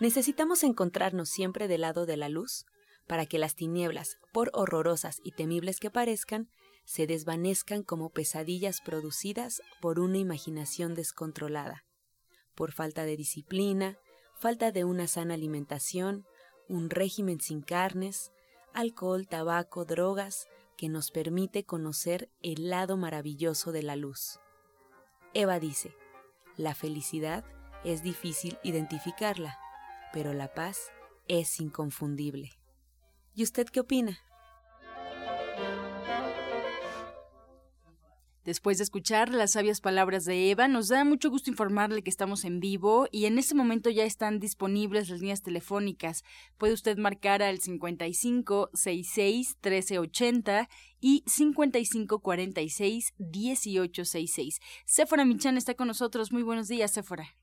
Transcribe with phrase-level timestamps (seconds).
[0.00, 2.64] Necesitamos encontrarnos siempre del lado de la luz
[3.06, 6.48] para que las tinieblas, por horrorosas y temibles que parezcan,
[6.84, 11.84] se desvanezcan como pesadillas producidas por una imaginación descontrolada,
[12.54, 13.98] por falta de disciplina,
[14.34, 16.24] falta de una sana alimentación,
[16.68, 18.32] un régimen sin carnes,
[18.72, 20.48] alcohol, tabaco, drogas,
[20.78, 24.40] que nos permite conocer el lado maravilloso de la luz.
[25.34, 25.94] Eva dice,
[26.56, 27.44] la felicidad
[27.84, 29.58] es difícil identificarla,
[30.12, 30.90] pero la paz
[31.28, 32.50] es inconfundible.
[33.34, 34.18] ¿Y usted qué opina?
[38.44, 42.44] Después de escuchar las sabias palabras de Eva, nos da mucho gusto informarle que estamos
[42.44, 46.24] en vivo y en este momento ya están disponibles las líneas telefónicas.
[46.56, 50.68] Puede usted marcar al 55 66 1380
[51.00, 54.60] y 55 46 1866.
[54.86, 56.32] Séfora Michan está con nosotros.
[56.32, 57.36] Muy buenos días, Séfora.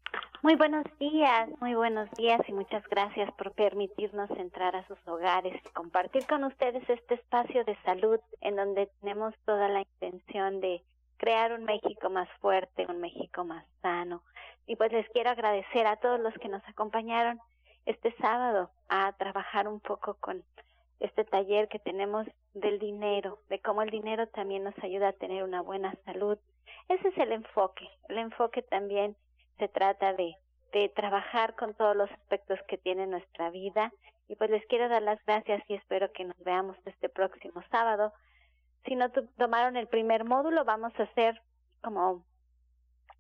[0.43, 5.59] Muy buenos días, muy buenos días y muchas gracias por permitirnos entrar a sus hogares
[5.65, 10.83] y compartir con ustedes este espacio de salud en donde tenemos toda la intención de
[11.17, 14.21] crear un México más fuerte, un México más sano.
[14.67, 17.39] Y pues les quiero agradecer a todos los que nos acompañaron
[17.87, 20.43] este sábado a trabajar un poco con
[20.99, 25.43] este taller que tenemos del dinero, de cómo el dinero también nos ayuda a tener
[25.43, 26.37] una buena salud.
[26.89, 27.89] Ese es el enfoque.
[28.07, 29.15] El enfoque también
[29.57, 30.35] se trata de,
[30.73, 33.91] de trabajar con todos los aspectos que tiene nuestra vida
[34.27, 38.13] y pues les quiero dar las gracias y espero que nos veamos este próximo sábado.
[38.85, 41.41] Si no tomaron el primer módulo, vamos a hacer
[41.81, 42.23] como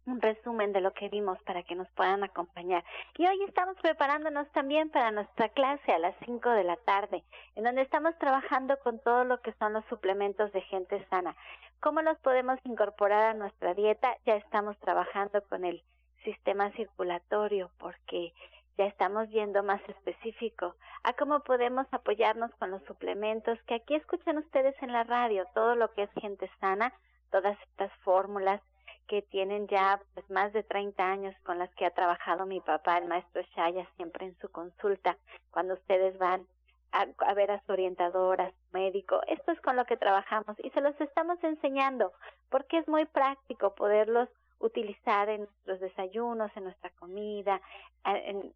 [0.05, 2.83] un resumen de lo que vimos para que nos puedan acompañar.
[3.17, 7.23] Y hoy estamos preparándonos también para nuestra clase a las 5 de la tarde,
[7.55, 11.35] en donde estamos trabajando con todo lo que son los suplementos de gente sana.
[11.81, 14.17] ¿Cómo los podemos incorporar a nuestra dieta?
[14.25, 15.83] Ya estamos trabajando con el
[16.27, 18.33] sistema circulatorio, porque
[18.77, 24.37] ya estamos viendo más específico a cómo podemos apoyarnos con los suplementos que aquí escuchan
[24.37, 26.93] ustedes en la radio, todo lo que es gente sana,
[27.31, 28.61] todas estas fórmulas
[29.07, 32.97] que tienen ya pues más de 30 años con las que ha trabajado mi papá,
[32.97, 35.15] el maestro Shaya, siempre en su consulta,
[35.51, 36.45] cuando ustedes van
[36.91, 39.21] a, a, ver a su orientadora, médico.
[39.27, 42.11] Esto es con lo que trabajamos y se los estamos enseñando
[42.49, 44.27] porque es muy práctico poderlos
[44.59, 47.61] utilizar en nuestros desayunos, en nuestra comida,
[48.05, 48.53] en,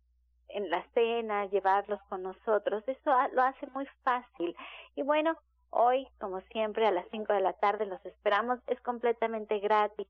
[0.50, 2.84] en la cena, llevarlos con nosotros.
[2.88, 4.56] Eso lo hace muy fácil.
[4.96, 5.38] Y bueno,
[5.70, 8.60] hoy, como siempre, a las 5 de la tarde los esperamos.
[8.68, 10.08] Es completamente gratis.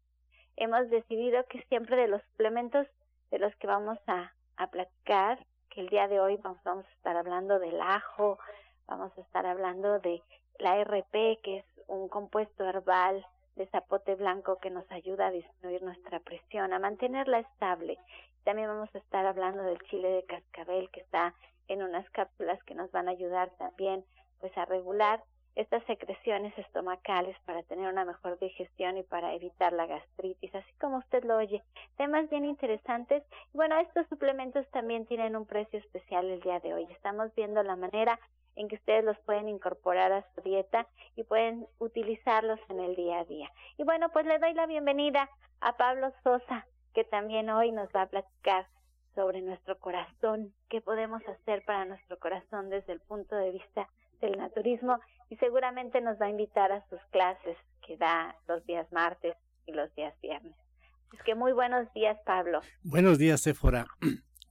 [0.58, 2.88] Hemos decidido que siempre de los suplementos
[3.32, 6.92] de los que vamos a, a platicar, que el día de hoy vamos, vamos a
[6.92, 8.38] estar hablando del ajo,
[8.88, 10.22] vamos a estar hablando de
[10.60, 13.26] la RP, que es un compuesto herbal
[13.56, 17.98] de zapote blanco que nos ayuda a disminuir nuestra presión, a mantenerla estable.
[18.44, 21.34] También vamos a estar hablando del chile de cascabel que está
[21.68, 24.04] en unas cápsulas que nos van a ayudar también
[24.40, 25.24] pues a regular
[25.56, 30.98] estas secreciones estomacales para tener una mejor digestión y para evitar la gastritis, así como
[30.98, 31.62] usted lo oye.
[31.98, 33.24] Temas bien interesantes.
[33.54, 36.88] Bueno, estos suplementos también tienen un precio especial el día de hoy.
[36.92, 38.18] Estamos viendo la manera
[38.56, 43.20] en que ustedes los pueden incorporar a su dieta y pueden utilizarlos en el día
[43.20, 43.52] a día.
[43.78, 48.04] Y bueno, pues le doy la bienvenida a Pablo Sosa, que también hoy nos va
[48.04, 48.68] a platicar
[49.16, 53.90] sobre nuestro corazón, qué podemos hacer para nuestro corazón desde el punto de vista
[54.22, 55.00] del naturismo
[55.30, 59.74] y seguramente nos va a invitar a sus clases que da los días martes y
[59.74, 60.56] los días viernes.
[61.14, 62.62] Es que muy buenos días, Pablo.
[62.84, 63.88] Buenos días, Sephora.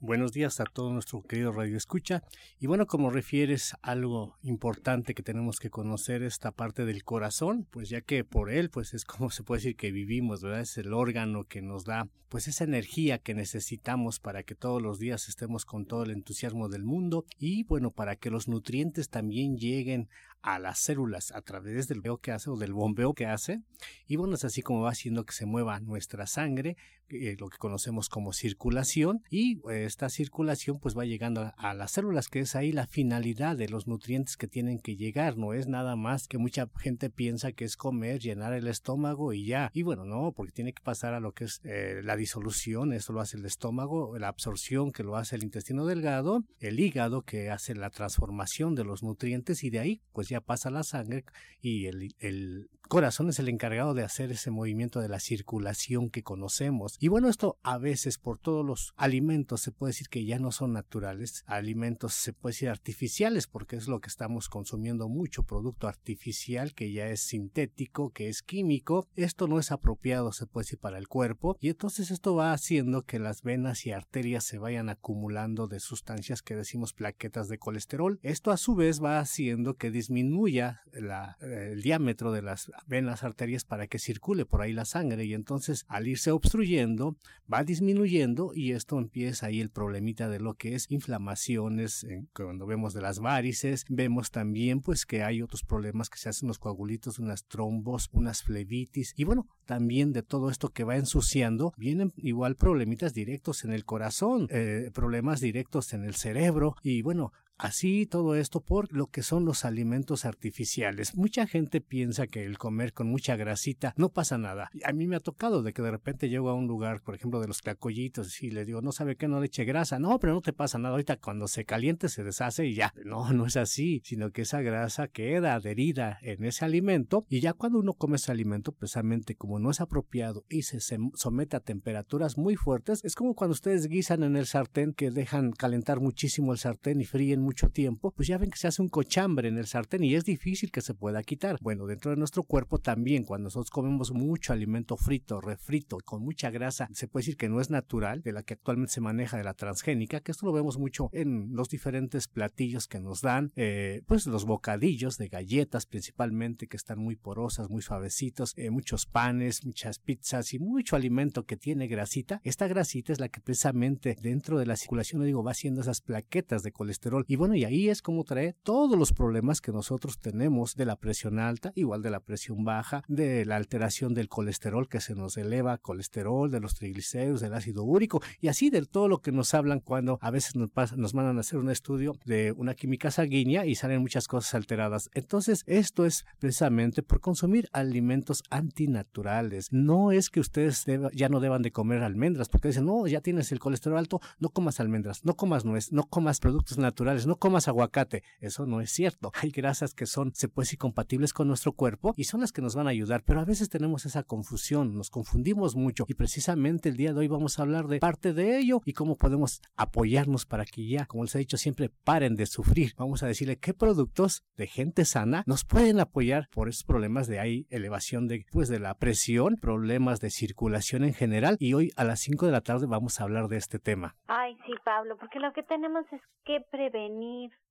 [0.03, 2.23] Buenos días a todo nuestro querido Radio Escucha.
[2.59, 7.91] Y bueno, como refieres algo importante que tenemos que conocer esta parte del corazón, pues
[7.91, 10.63] ya que por él, pues es como se puede decir que vivimos, ¿verdad?
[10.63, 14.99] Es el órgano que nos da, pues esa energía que necesitamos para que todos los
[14.99, 19.59] días estemos con todo el entusiasmo del mundo y bueno, para que los nutrientes también
[19.59, 20.09] lleguen
[20.43, 23.63] a las células a través del bombeo que hace o del bombeo que hace.
[24.07, 26.77] Y bueno, es así como va haciendo que se mueva nuestra sangre,
[27.09, 29.23] eh, lo que conocemos como circulación.
[29.31, 33.57] Y eh, esta circulación pues va llegando a, las células, que es ahí la finalidad
[33.57, 35.37] de los nutrientes que tienen que llegar.
[35.37, 39.47] No es nada más que mucha gente piensa que es comer, llenar el estómago y
[39.47, 39.71] ya.
[39.75, 43.13] Y bueno, no, porque tiene que pasar a lo que es eh, la disolución, eso
[43.13, 47.51] lo hace el estómago, la absorción que lo hace el intestino delgado, el hígado que
[47.51, 51.25] hace la transformación de los nutrientes y de ahí pues ya pasa la sangre
[51.61, 56.25] y el, el corazón es el encargado de hacer ese movimiento de la circulación que
[56.25, 56.97] conocemos.
[56.99, 60.51] Y bueno, esto a veces por todos los alimentos se puede decir que ya no
[60.51, 65.87] son naturales, alimentos se puede decir artificiales porque es lo que estamos consumiendo mucho, producto
[65.87, 69.07] artificial que ya es sintético, que es químico.
[69.15, 73.03] Esto no es apropiado, se puede decir, para el cuerpo y entonces esto va haciendo
[73.03, 78.19] que las venas y arterias se vayan acumulando de sustancias que decimos plaquetas de colesterol.
[78.23, 83.87] Esto a su vez va haciendo que disminuya el diámetro de las venas arterias para
[83.87, 87.17] que circule por ahí la sangre y entonces al irse obstruyendo
[87.53, 92.95] va disminuyendo y esto empieza ahí el problemita de lo que es inflamaciones cuando vemos
[92.95, 97.19] de las varices vemos también pues que hay otros problemas que se hacen unos coagulitos
[97.19, 102.57] unas trombos unas flebitis y bueno también de todo esto que va ensuciando vienen igual
[102.57, 108.37] problemitas directos en el corazón eh, problemas directos en el cerebro y bueno Así todo
[108.37, 111.15] esto por lo que son los alimentos artificiales.
[111.15, 114.71] Mucha gente piensa que el comer con mucha grasita no pasa nada.
[114.83, 117.39] A mí me ha tocado de que de repente llego a un lugar, por ejemplo,
[117.39, 119.99] de los clacollitos y le digo, no sabe qué, no le eche grasa.
[119.99, 120.93] No, pero no te pasa nada.
[120.93, 122.95] Ahorita cuando se caliente se deshace y ya.
[123.05, 127.53] No, no es así, sino que esa grasa queda adherida en ese alimento y ya
[127.53, 132.39] cuando uno come ese alimento, precisamente como no es apropiado y se somete a temperaturas
[132.39, 136.59] muy fuertes, es como cuando ustedes guisan en el sartén que dejan calentar muchísimo el
[136.59, 139.67] sartén y fríen mucho tiempo, pues ya ven que se hace un cochambre en el
[139.67, 141.59] sartén y es difícil que se pueda quitar.
[141.61, 146.51] Bueno, dentro de nuestro cuerpo también, cuando nosotros comemos mucho alimento frito, refrito, con mucha
[146.51, 149.45] grasa, se puede decir que no es natural, de la que actualmente se maneja de
[149.45, 154.03] la transgénica, que esto lo vemos mucho en los diferentes platillos que nos dan, eh,
[154.07, 159.65] pues los bocadillos de galletas principalmente, que están muy porosas, muy suavecitos, eh, muchos panes,
[159.65, 162.41] muchas pizzas y mucho alimento que tiene grasita.
[162.45, 166.63] Esta grasita es la que precisamente dentro de la circulación, digo, va haciendo esas plaquetas
[166.63, 167.25] de colesterol.
[167.27, 170.97] Y bueno, y ahí es como trae todos los problemas que nosotros tenemos de la
[170.97, 175.39] presión alta, igual de la presión baja, de la alteración del colesterol que se nos
[175.39, 179.55] eleva, colesterol, de los triglicéridos, del ácido úrico y así de todo lo que nos
[179.55, 183.65] hablan cuando a veces nos, nos mandan a hacer un estudio de una química sanguínea
[183.65, 185.09] y salen muchas cosas alteradas.
[185.15, 189.73] Entonces, esto es precisamente por consumir alimentos antinaturales.
[189.73, 190.85] No es que ustedes
[191.15, 194.51] ya no deban de comer almendras, porque dicen, no, ya tienes el colesterol alto, no
[194.51, 198.25] comas almendras, no comas nuez, no comas productos naturales, no comas aguacate.
[198.41, 199.31] Eso no es cierto.
[199.41, 202.61] Hay grasas que son, se puede decir, compatibles con nuestro cuerpo y son las que
[202.61, 206.89] nos van a ayudar, pero a veces tenemos esa confusión, nos confundimos mucho y precisamente
[206.89, 210.45] el día de hoy vamos a hablar de parte de ello y cómo podemos apoyarnos
[210.45, 212.95] para que ya, como les he dicho siempre, paren de sufrir.
[212.97, 217.39] Vamos a decirle qué productos de gente sana nos pueden apoyar por esos problemas de
[217.39, 222.03] ahí, elevación de, pues, de la presión, problemas de circulación en general y hoy a
[222.03, 224.17] las 5 de la tarde vamos a hablar de este tema.
[224.27, 227.10] Ay, sí, Pablo, porque lo que tenemos es que prevenir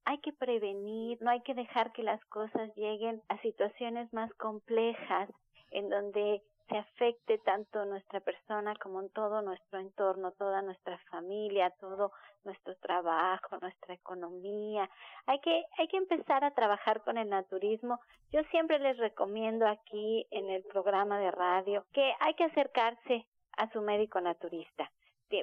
[0.06, 5.30] hay que prevenir, no hay que dejar que las cosas lleguen a situaciones más complejas
[5.72, 11.72] en donde se afecte tanto nuestra persona como en todo nuestro entorno, toda nuestra familia,
[11.80, 12.12] todo
[12.44, 14.90] nuestro trabajo, nuestra economía.
[15.26, 18.00] Hay que, hay que empezar a trabajar con el naturismo.
[18.31, 23.26] Yo siempre les recomiendo aquí en el programa de radio que hay que acercarse
[23.58, 24.90] a su médico naturista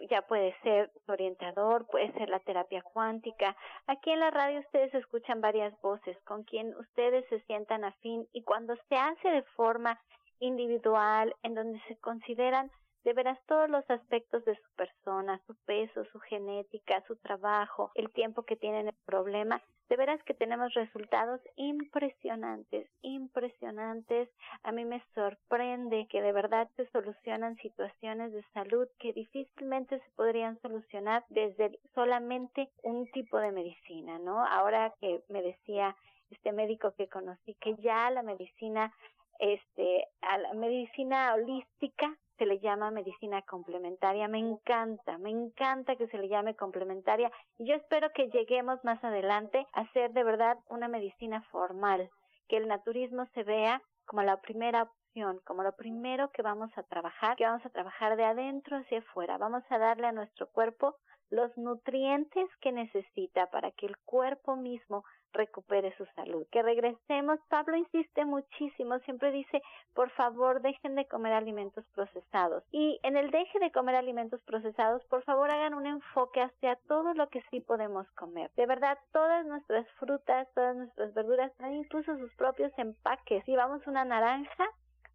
[0.09, 3.57] ya puede ser orientador, puede ser la terapia cuántica.
[3.87, 8.43] Aquí en la radio ustedes escuchan varias voces con quien ustedes se sientan afín y
[8.43, 9.99] cuando se hace de forma
[10.41, 12.71] individual, en donde se consideran
[13.07, 18.11] de veras todos los aspectos de su persona, su peso, su genética, su trabajo, el
[18.11, 24.29] tiempo que tienen el problema, de veras que tenemos resultados impresionantes, impresionantes.
[24.65, 30.11] A mí me sorprende que de verdad se solucionan situaciones de salud que difícilmente se
[30.17, 34.45] podrían solucionar desde solamente un tipo de medicina, ¿no?
[34.45, 35.95] Ahora que me decía
[36.33, 38.93] este médico que conocí que ya la medicina
[39.39, 44.29] este a la medicina holística se le llama medicina complementaria.
[44.29, 49.03] Me encanta, me encanta que se le llame complementaria y yo espero que lleguemos más
[49.03, 52.11] adelante a ser de verdad una medicina formal,
[52.49, 56.83] que el naturismo se vea como la primera opción, como lo primero que vamos a
[56.85, 59.39] trabajar, que vamos a trabajar de adentro hacia afuera.
[59.39, 60.97] Vamos a darle a nuestro cuerpo
[61.31, 65.05] los nutrientes que necesita para que el cuerpo mismo
[65.37, 67.39] recupere su salud, que regresemos.
[67.49, 69.63] Pablo insiste muchísimo, siempre dice,
[69.95, 72.65] por favor, dejen de comer alimentos procesados.
[72.73, 77.15] Y en el deje de comer alimentos procesados, por favor, hagan un enfoque hacia todo
[77.15, 78.51] lo que sí podemos comer.
[78.57, 83.45] De verdad, todas nuestras frutas, todas nuestras verduras, incluso sus propios empaques.
[83.45, 84.67] Si vamos una naranja,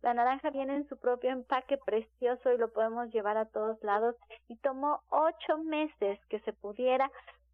[0.01, 4.15] la naranja viene en su propio empaque precioso y lo podemos llevar a todos lados.
[4.47, 7.11] Y tomó ocho meses que se pudiera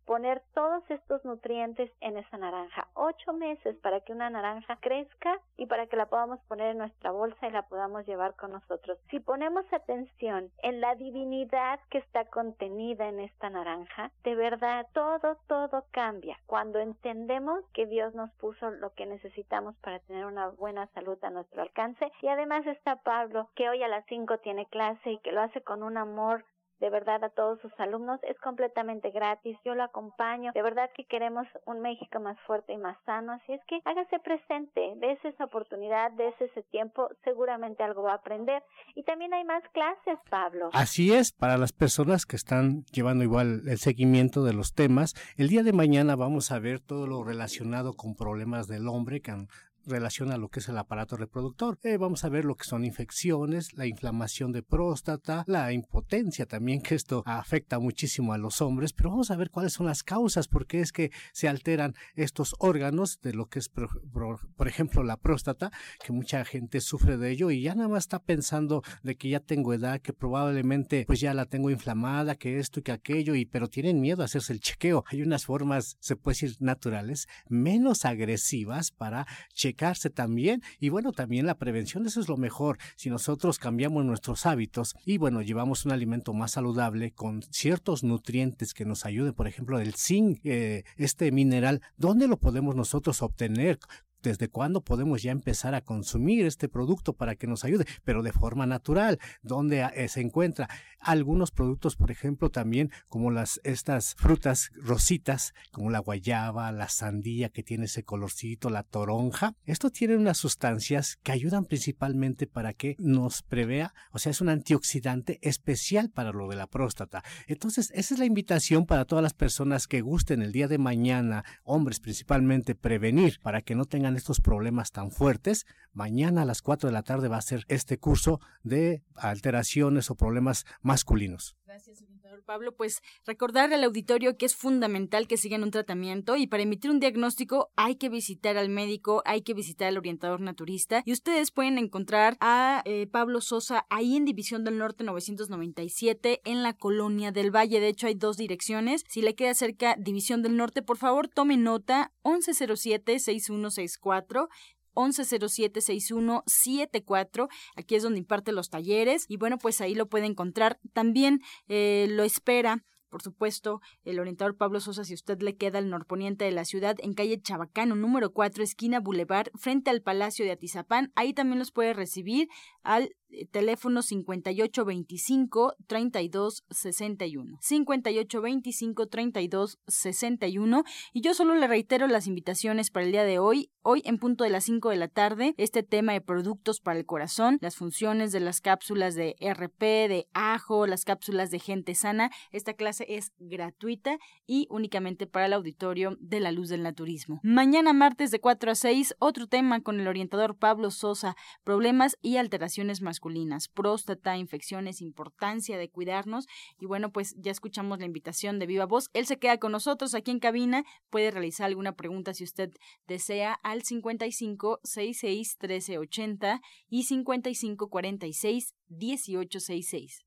[0.07, 2.87] poner todos estos nutrientes en esa naranja.
[2.93, 7.11] Ocho meses para que una naranja crezca y para que la podamos poner en nuestra
[7.11, 8.97] bolsa y la podamos llevar con nosotros.
[9.11, 15.37] Si ponemos atención en la divinidad que está contenida en esta naranja, de verdad todo,
[15.47, 16.39] todo cambia.
[16.45, 21.29] Cuando entendemos que Dios nos puso lo que necesitamos para tener una buena salud a
[21.29, 22.09] nuestro alcance.
[22.21, 25.61] Y además está Pablo, que hoy a las cinco tiene clase y que lo hace
[25.61, 26.45] con un amor
[26.79, 28.19] de verdad a todos sus alumnos.
[28.23, 30.51] Es completamente gratis, yo lo acompaño.
[30.53, 33.33] De verdad que queremos un México más fuerte y más sano.
[33.33, 38.15] Así es que hágase presente, des esa oportunidad, des ese tiempo, seguramente algo va a
[38.15, 38.63] aprender.
[38.95, 40.69] Y también hay más clases, Pablo.
[40.73, 45.49] Así es, para las personas que están llevando igual el seguimiento de los temas, el
[45.49, 49.47] día de mañana vamos a ver todo lo relacionado con problemas del hombre que han
[49.87, 51.79] relación a lo que es el aparato reproductor.
[51.83, 56.81] Eh, vamos a ver lo que son infecciones, la inflamación de próstata, la impotencia también,
[56.83, 60.47] que esto afecta muchísimo a los hombres, pero vamos a ver cuáles son las causas,
[60.47, 65.03] por qué es que se alteran estos órganos de lo que es, por, por, ejemplo,
[65.03, 65.71] la próstata,
[66.03, 69.39] que mucha gente sufre de ello y ya nada más está pensando de que ya
[69.39, 73.45] tengo edad, que probablemente pues ya la tengo inflamada, que esto y que aquello, y
[73.45, 75.03] pero tienen miedo a hacerse el chequeo.
[75.07, 79.76] Hay unas formas, se puede decir, naturales, menos agresivas para chequear
[80.13, 82.77] también y bueno, también la prevención, eso es lo mejor.
[82.95, 88.73] Si nosotros cambiamos nuestros hábitos y bueno, llevamos un alimento más saludable con ciertos nutrientes
[88.73, 93.79] que nos ayuden, por ejemplo, el zinc, eh, este mineral, ¿dónde lo podemos nosotros obtener?
[94.27, 98.31] Desde cuándo podemos ya empezar a consumir este producto para que nos ayude, pero de
[98.31, 100.69] forma natural, donde eh, se encuentra
[100.99, 107.49] algunos productos, por ejemplo, también como las estas frutas rositas, como la guayaba, la sandía
[107.49, 109.55] que tiene ese colorcito, la toronja.
[109.65, 114.49] Esto tiene unas sustancias que ayudan principalmente para que nos prevea, o sea, es un
[114.49, 117.23] antioxidante especial para lo de la próstata.
[117.47, 121.45] Entonces, esa es la invitación para todas las personas que gusten el día de mañana,
[121.63, 126.89] hombres principalmente, prevenir para que no tengan estos problemas tan fuertes, mañana a las 4
[126.89, 131.55] de la tarde va a ser este curso de alteraciones o problemas masculinos.
[131.65, 132.01] Gracias,
[132.45, 132.75] Pablo.
[132.75, 136.99] Pues recordar al auditorio que es fundamental que sigan un tratamiento y para emitir un
[136.99, 141.77] diagnóstico hay que visitar al médico, hay que visitar al orientador naturista y ustedes pueden
[141.77, 147.55] encontrar a eh, Pablo Sosa ahí en División del Norte 997 en la Colonia del
[147.55, 147.79] Valle.
[147.79, 149.03] De hecho hay dos direcciones.
[149.07, 154.47] Si le queda cerca División del Norte, por favor tome nota 1107-6164
[154.97, 157.47] 11076174.
[157.75, 160.79] Aquí es donde imparte los talleres y bueno, pues ahí lo puede encontrar.
[160.93, 165.89] También eh, lo espera por supuesto, el orientador Pablo Sosa, si usted le queda al
[165.89, 170.51] norponiente de la ciudad, en calle Chabacano, número 4, esquina Boulevard, frente al Palacio de
[170.51, 171.11] Atizapán.
[171.15, 172.49] Ahí también los puede recibir
[172.83, 173.15] al
[173.51, 183.23] teléfono 5825 3261 5825 3261 y yo solo le reitero las invitaciones para el día
[183.23, 183.71] de hoy.
[183.81, 187.05] Hoy en punto de las 5 de la tarde este tema de productos para el
[187.05, 192.29] corazón las funciones de las cápsulas de RP de ajo las cápsulas de gente sana
[192.51, 197.39] esta clase es gratuita y únicamente para el auditorio de la luz del naturismo.
[197.43, 202.37] Mañana martes de 4 a 6 otro tema con el orientador Pablo Sosa problemas y
[202.37, 206.45] alteraciones más masculinas, próstata, infecciones, importancia de cuidarnos.
[206.79, 209.09] Y bueno, pues ya escuchamos la invitación de Viva Voz.
[209.13, 210.83] Él se queda con nosotros aquí en cabina.
[211.09, 212.71] Puede realizar alguna pregunta si usted
[213.07, 220.26] desea al 55 66 1380 y 55 46 1866.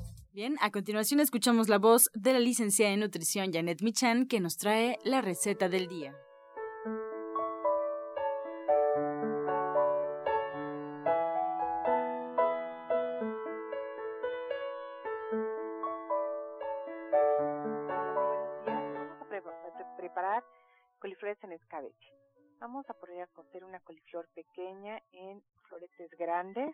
[0.33, 4.55] Bien, a continuación escuchamos la voz de la licenciada en nutrición Janet Michan que nos
[4.55, 6.15] trae la receta del día.
[19.43, 20.45] Vamos a preparar
[20.99, 22.13] coliflores en escabeche.
[22.61, 26.73] Vamos a poner a cocer una coliflor pequeña en floretes grandes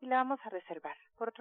[0.00, 0.96] y la vamos a reservar.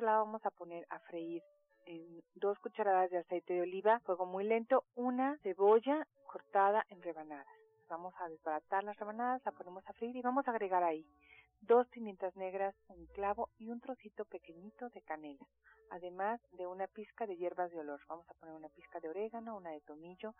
[0.05, 1.41] Vamos a poner a freír
[1.87, 7.47] en dos cucharadas de aceite de oliva, fuego muy lento, una cebolla cortada en rebanadas.
[7.89, 11.03] Vamos a desbaratar las rebanadas, la ponemos a freír y vamos a agregar ahí
[11.61, 15.45] dos pimientas negras, un clavo y un trocito pequeñito de canela,
[15.89, 17.99] además de una pizca de hierbas de olor.
[18.07, 20.35] Vamos a poner una pizca de orégano, una de tomillo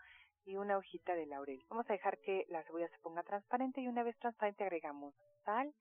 [0.46, 1.66] y una hojita de laurel.
[1.70, 5.74] Vamos a dejar que la cebolla se ponga transparente y una vez transparente agregamos sal,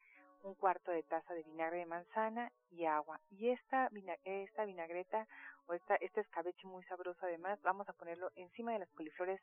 [0.45, 3.19] un cuarto de taza de vinagre de manzana y agua.
[3.31, 3.91] Y esta,
[4.25, 5.27] esta vinagreta
[5.67, 9.41] o esta, este escabeche muy sabroso además, vamos a ponerlo encima de las coliflores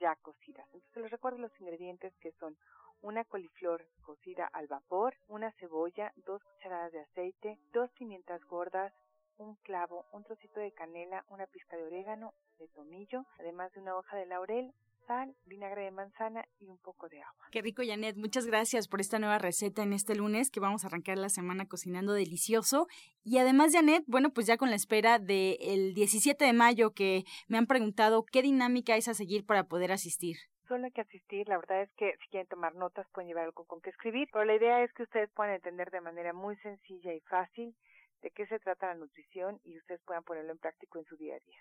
[0.00, 0.66] ya cocidas.
[0.72, 2.56] Entonces les recuerdo los ingredientes que son
[3.02, 8.92] una coliflor cocida al vapor, una cebolla, dos cucharadas de aceite, dos pimientas gordas,
[9.38, 13.96] un clavo, un trocito de canela, una pizca de orégano, de tomillo, además de una
[13.96, 14.74] hoja de laurel,
[15.10, 17.48] sal, vinagre de manzana y un poco de agua.
[17.50, 18.16] Qué rico, Janet.
[18.16, 21.66] Muchas gracias por esta nueva receta en este lunes que vamos a arrancar la semana
[21.66, 22.86] cocinando delicioso.
[23.24, 27.58] Y además, Janet, bueno, pues ya con la espera del 17 de mayo que me
[27.58, 30.36] han preguntado qué dinámica es a seguir para poder asistir
[30.68, 31.48] solo hay que asistir.
[31.48, 34.44] La verdad es que si quieren tomar notas pueden llevar algo con que escribir, pero
[34.44, 37.74] la idea es que ustedes puedan entender de manera muy sencilla y fácil
[38.22, 41.34] de qué se trata la nutrición y ustedes puedan ponerlo en práctico en su día
[41.34, 41.58] a día.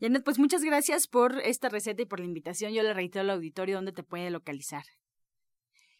[0.00, 2.72] Janet, pues muchas gracias por esta receta y por la invitación.
[2.72, 4.84] Yo le reitero al auditorio dónde te puede localizar.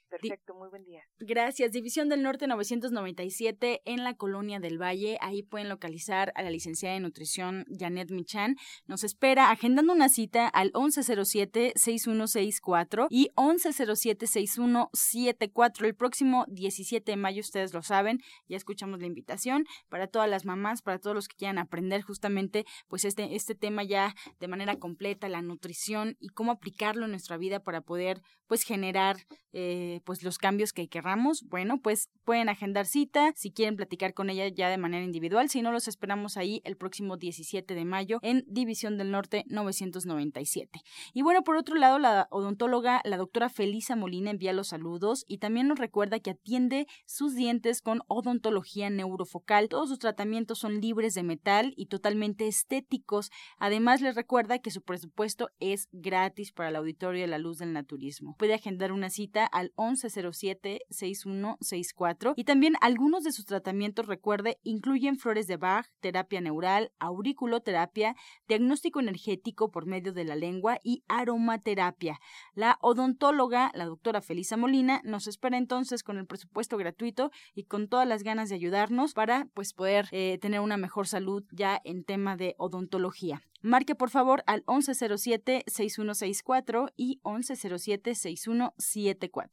[0.09, 1.03] Perfecto, muy buen día.
[1.19, 1.73] Gracias.
[1.73, 5.19] División del Norte 997 en la Colonia del Valle.
[5.21, 8.57] Ahí pueden localizar a la licenciada de nutrición Janet Michan.
[8.87, 17.41] Nos espera agendando una cita al 1107-6164 y 1107-6174 el próximo 17 de mayo.
[17.41, 21.37] Ustedes lo saben, ya escuchamos la invitación para todas las mamás, para todos los que
[21.37, 26.53] quieran aprender justamente pues este, este tema ya de manera completa, la nutrición y cómo
[26.53, 29.19] aplicarlo en nuestra vida para poder pues generar
[29.53, 34.31] eh, pues los cambios que querramos, bueno, pues pueden agendar cita si quieren platicar con
[34.31, 38.19] ella ya de manera individual, si no los esperamos ahí el próximo 17 de mayo
[38.23, 40.81] en División del Norte 997.
[41.15, 45.39] Y bueno, por otro lado, la odontóloga, la doctora Felisa Molina envía los saludos y
[45.39, 49.69] también nos recuerda que atiende sus dientes con odontología neurofocal.
[49.69, 53.31] Todos sus tratamientos son libres de metal y totalmente estéticos.
[53.59, 57.73] Además, les recuerda que su presupuesto es gratis para el auditorio de la luz del
[57.73, 58.37] naturismo.
[58.37, 65.47] Puede agendar una cita al 1107-6164 y también algunos de sus tratamientos, recuerde, incluyen flores
[65.47, 72.21] de Bach, terapia neural, auriculoterapia, diagnóstico energético por medio de la lengua y aromaterapia.
[72.55, 77.89] La odontóloga, la doctora Felisa Molina, nos espera entonces con el presupuesto gratuito y con
[77.89, 82.05] todas las ganas de ayudarnos para pues poder eh, tener una mejor salud ya en
[82.05, 83.43] tema de odontología.
[83.61, 89.51] Marque por favor al 1107-6164 y 1107-6174.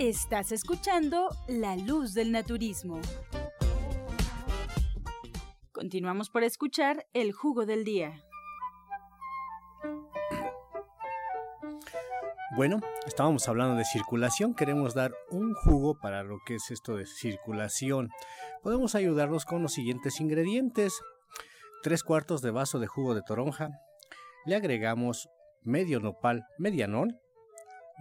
[0.00, 3.02] Estás escuchando La Luz del Naturismo.
[5.72, 8.24] Continuamos por escuchar el jugo del día.
[12.56, 17.04] Bueno, estábamos hablando de circulación, queremos dar un jugo para lo que es esto de
[17.04, 18.08] circulación.
[18.62, 20.98] Podemos ayudarnos con los siguientes ingredientes.
[21.82, 23.68] Tres cuartos de vaso de jugo de toronja.
[24.46, 25.28] Le agregamos
[25.60, 27.20] medio nopal medianón,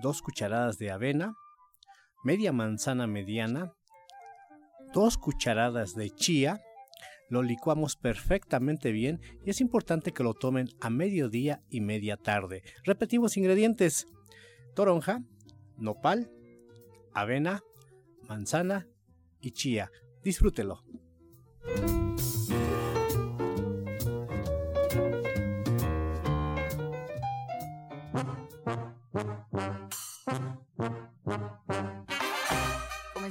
[0.01, 1.35] dos cucharadas de avena,
[2.23, 3.73] media manzana mediana,
[4.93, 6.61] dos cucharadas de chía,
[7.29, 12.63] lo licuamos perfectamente bien y es importante que lo tomen a mediodía y media tarde.
[12.83, 14.07] Repetimos ingredientes:
[14.75, 15.23] toronja,
[15.77, 16.31] nopal,
[17.13, 17.61] avena,
[18.27, 18.87] manzana
[19.39, 19.91] y chía.
[20.23, 20.83] Disfrútelo.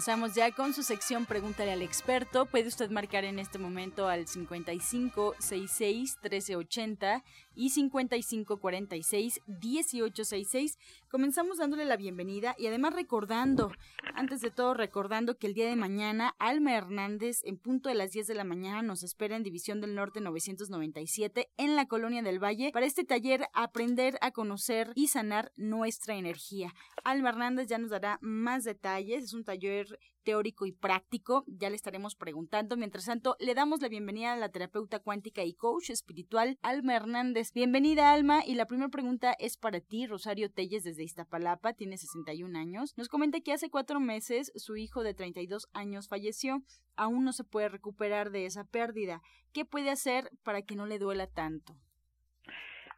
[0.08, 2.46] Comenzamos ya con su sección Pregúntale al experto.
[2.46, 7.22] Puede usted marcar en este momento al 5566 1380
[7.54, 10.78] y 5546 1866
[11.10, 13.72] Comenzamos dándole la bienvenida y además recordando,
[14.14, 18.10] antes de todo recordando que el día de mañana Alma Hernández en punto de las
[18.12, 22.44] 10 de la mañana nos espera en División del Norte 997 en la Colonia del
[22.44, 26.74] Valle para este taller Aprender a conocer y sanar nuestra energía.
[27.04, 31.44] Alma Hernández ya nos dará más detalles, es un taller teórico y práctico.
[31.46, 32.76] Ya le estaremos preguntando.
[32.76, 37.54] Mientras tanto, le damos la bienvenida a la terapeuta cuántica y coach espiritual Alma Hernández.
[37.54, 38.42] Bienvenida, Alma.
[38.44, 42.92] Y la primera pregunta es para ti, Rosario Telles, desde Iztapalapa, tiene 61 años.
[42.98, 46.62] Nos comenta que hace cuatro meses su hijo de 32 años falleció.
[46.94, 49.22] Aún no se puede recuperar de esa pérdida.
[49.54, 51.72] ¿Qué puede hacer para que no le duela tanto?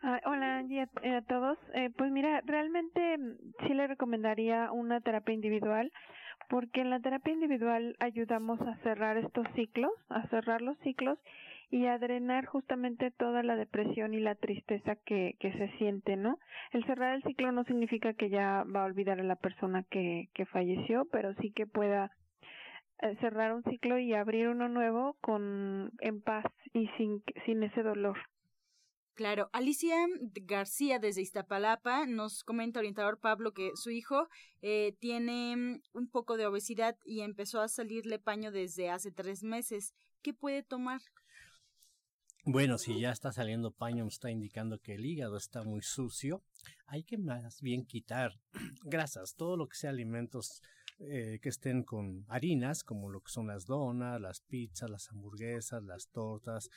[0.02, 1.58] Ah, hola Angie, a, todos.
[1.74, 3.36] Eh, pues mira, realmente mm,
[3.68, 5.92] sí le recomendaría una terapia individual
[6.48, 11.18] porque en la terapia individual ayudamos a cerrar estos ciclos, a cerrar los ciclos
[11.70, 16.38] y a drenar justamente toda la depresión y la tristeza que, que se siente, ¿no?
[16.72, 20.28] El cerrar el ciclo no significa que ya va a olvidar a la persona que,
[20.34, 22.10] que falleció, pero sí que pueda
[23.02, 27.82] eh, cerrar un ciclo y abrir uno nuevo con en paz y sin, sin ese
[27.82, 28.18] dolor.
[29.14, 29.96] Claro, Alicia
[30.46, 34.28] García desde Iztapalapa nos comenta orientador Pablo que su hijo
[34.62, 39.42] eh, tiene mm, un poco de obesidad y empezó a salirle paño desde hace tres
[39.42, 39.94] meses.
[40.22, 41.00] ¿Qué puede tomar?
[42.44, 46.42] Bueno, si ya está saliendo paño, está indicando que el hígado está muy sucio.
[46.86, 48.40] Hay que más bien quitar
[48.84, 50.62] grasas, todo lo que sea alimentos
[51.00, 55.82] eh, que estén con harinas, como lo que son las donas, las pizzas, las hamburguesas,
[55.82, 56.70] las tortas,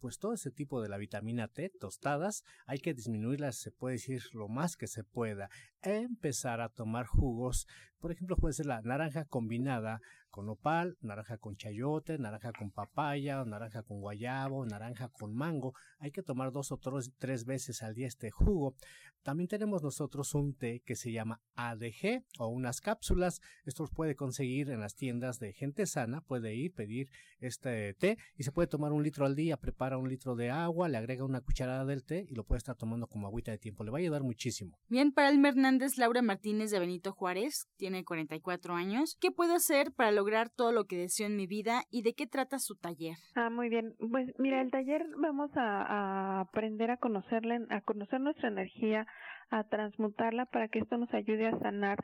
[0.00, 4.22] pues todo ese tipo de la vitamina T, tostadas, hay que disminuirlas, se puede decir
[4.32, 5.48] lo más que se pueda.
[5.82, 7.66] Empezar a tomar jugos,
[7.98, 10.00] por ejemplo, puede ser la naranja combinada
[10.32, 15.74] con opal, naranja con chayote, naranja con papaya, naranja con guayabo, naranja con mango.
[15.98, 16.80] Hay que tomar dos o
[17.18, 18.74] tres veces al día este jugo.
[19.22, 23.40] También tenemos nosotros un té que se llama ADG o unas cápsulas.
[23.64, 26.22] Esto los puede conseguir en las tiendas de gente sana.
[26.22, 29.58] Puede ir, pedir este té y se puede tomar un litro al día.
[29.58, 32.74] Prepara un litro de agua, le agrega una cucharada del té y lo puede estar
[32.74, 33.84] tomando como agüita de tiempo.
[33.84, 34.76] Le va a ayudar muchísimo.
[34.88, 39.16] Bien, para Hernández, Laura Martínez de Benito Juárez, tiene 44 años.
[39.20, 42.28] ¿Qué puedo hacer para lograr todo lo que deseo en mi vida y de qué
[42.28, 43.16] trata su taller?
[43.34, 43.96] Ah, muy bien.
[43.98, 49.04] Pues mira, el taller vamos a, a aprender a conocerle, a conocer nuestra energía,
[49.50, 51.98] a transmutarla para que esto nos ayude a sanar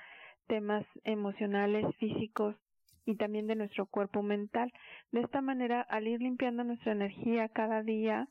[0.48, 2.56] temas emocionales, físicos
[3.06, 4.72] y también de nuestro cuerpo mental.
[5.12, 8.26] De esta manera, al ir limpiando nuestra energía cada día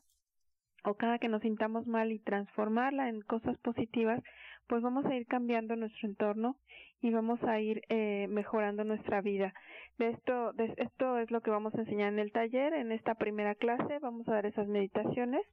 [0.84, 4.22] o cada que nos sintamos mal y transformarla en cosas positivas,
[4.68, 6.56] pues vamos a ir cambiando nuestro entorno
[7.00, 9.52] y vamos a ir eh, mejorando nuestra vida.
[9.98, 12.72] De esto, de esto es lo que vamos a enseñar en el taller.
[12.74, 15.44] En esta primera clase vamos a dar esas meditaciones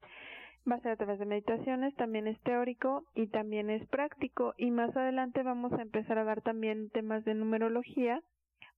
[0.69, 4.71] va a ser a través de meditaciones, también es teórico y también es práctico y
[4.71, 8.21] más adelante vamos a empezar a dar también temas de numerología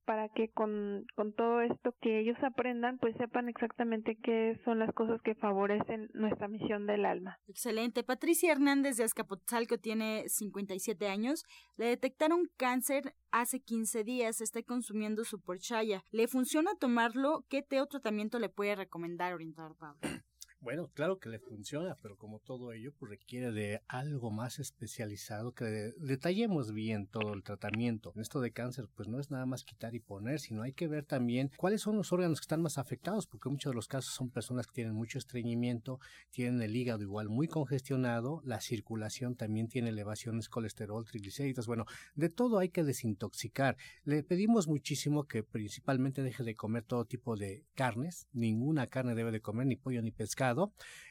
[0.08, 4.94] para que con, con todo esto que ellos aprendan, pues sepan exactamente qué son las
[4.94, 7.38] cosas que favorecen nuestra misión del alma.
[7.50, 8.06] Excelente.
[8.06, 11.44] Patricia Hernández de Azcapotzalco tiene 57 años.
[11.76, 14.40] Le detectaron cáncer hace 15 días.
[14.40, 16.02] Está consumiendo su porchaya.
[16.12, 17.44] ¿Le funciona tomarlo?
[17.50, 20.00] ¿Qué té o tratamiento le puede recomendar, orientador Pablo?
[20.68, 25.54] Bueno, claro que le funciona, pero como todo ello, pues requiere de algo más especializado
[25.54, 28.12] que detallemos bien todo el tratamiento.
[28.14, 30.90] En esto de cáncer, pues no es nada más quitar y poner, sino hay que
[30.90, 34.14] ver también cuáles son los órganos que están más afectados, porque muchos de los casos
[34.14, 36.02] son personas que tienen mucho estreñimiento,
[36.32, 42.28] tienen el hígado igual muy congestionado, la circulación también tiene elevaciones, colesterol, triglicéridos, bueno, de
[42.28, 43.78] todo hay que desintoxicar.
[44.04, 49.32] Le pedimos muchísimo que principalmente deje de comer todo tipo de carnes, ninguna carne debe
[49.32, 50.57] de comer, ni pollo ni pescado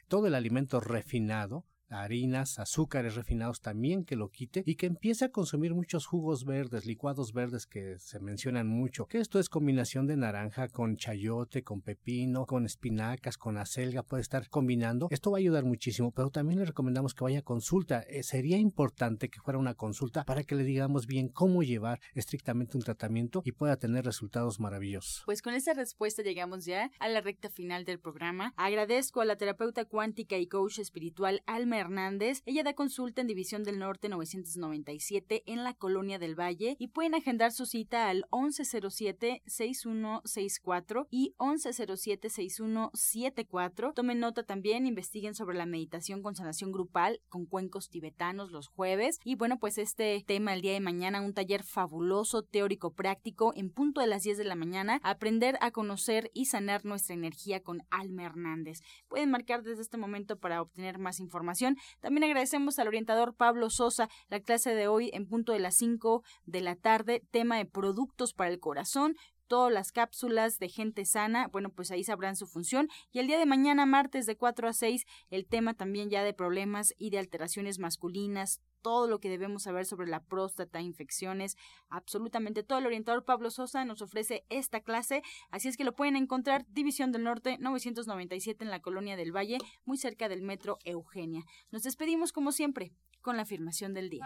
[0.09, 5.31] todo el alimento refinado, harinas, azúcares refinados también que lo quite y que empiece a
[5.31, 10.17] consumir muchos jugos verdes, licuados verdes que se mencionan mucho, que esto es combinación de
[10.17, 15.09] naranja con chayote, con pepino, con espinacas, con acelga, puede estar combinando.
[15.11, 18.03] Esto va a ayudar muchísimo, pero también le recomendamos que vaya a consulta.
[18.03, 22.77] Eh, sería importante que fuera una consulta para que le digamos bien cómo llevar estrictamente
[22.77, 25.23] un tratamiento y pueda tener resultados maravillosos.
[25.25, 28.53] Pues con esta respuesta llegamos ya a la recta final del programa.
[28.57, 32.43] Agradezco a la terapeuta cuántica y coach espiritual Alma Hernández.
[32.47, 37.15] Ella da consulta en División del Norte 997 en la Colonia del Valle y pueden
[37.15, 43.93] agendar su cita al 1107-6164 y 1107-6174.
[43.95, 49.21] Tomen nota también, investiguen sobre la meditación con sanación grupal con cuencos tibetanos los jueves.
[49.25, 53.71] Y bueno, pues este tema el día de mañana, un taller fabuloso, teórico, práctico, en
[53.71, 57.83] punto de las 10 de la mañana, aprender a conocer y sanar nuestra energía con
[57.91, 58.81] Alma Hernández.
[59.09, 61.66] Pueden marcar desde este momento para obtener más información
[62.01, 66.23] También agradecemos al orientador Pablo Sosa la clase de hoy en punto de las 5
[66.45, 71.49] de la tarde, tema de productos para el corazón todas las cápsulas de gente sana,
[71.49, 72.89] bueno, pues ahí sabrán su función.
[73.13, 76.35] Y el día de mañana, martes de 4 a 6, el tema también ya de
[76.35, 81.57] problemas y de alteraciones masculinas, todo lo que debemos saber sobre la próstata, infecciones,
[81.89, 82.79] absolutamente todo.
[82.79, 87.11] El orientador Pablo Sosa nos ofrece esta clase, así es que lo pueden encontrar División
[87.11, 91.43] del Norte 997 en la Colonia del Valle, muy cerca del metro Eugenia.
[91.73, 94.25] Nos despedimos como siempre con la afirmación del día.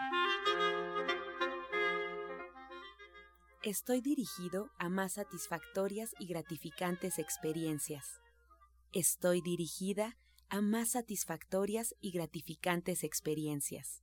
[3.63, 8.21] Estoy dirigido a más satisfactorias y gratificantes experiencias.
[8.93, 10.19] Estoy dirigida
[10.51, 14.03] a más satisfactorias y gratificantes experiencias.